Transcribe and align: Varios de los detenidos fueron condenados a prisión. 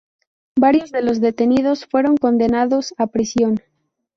Varios 0.57 0.89
de 0.91 1.03
los 1.03 1.21
detenidos 1.21 1.85
fueron 1.85 2.17
condenados 2.17 2.95
a 2.97 3.05
prisión. 3.05 3.59